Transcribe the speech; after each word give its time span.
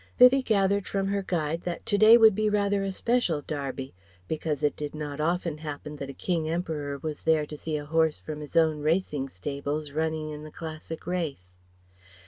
]Vivie 0.17 0.41
gathered 0.41 0.87
from 0.87 1.05
her 1.09 1.21
guide 1.21 1.61
that 1.61 1.85
to 1.85 1.95
day 1.95 2.17
would 2.17 2.33
be 2.33 2.49
rather 2.49 2.81
a 2.83 2.91
special 2.91 3.43
Derby, 3.43 3.93
because 4.27 4.63
it 4.63 4.75
did 4.75 4.95
not 4.95 5.21
often 5.21 5.59
happen 5.59 5.97
that 5.97 6.09
a 6.09 6.13
King 6.13 6.49
Emperor 6.49 6.97
was 6.97 7.21
there 7.21 7.45
to 7.45 7.55
see 7.55 7.77
a 7.77 7.85
horse 7.85 8.17
from 8.17 8.39
his 8.41 8.55
own 8.55 8.79
racing 8.79 9.29
stables 9.29 9.91
running 9.91 10.31
in 10.31 10.41
the 10.41 10.49
classic 10.49 11.05
race. 11.05 11.51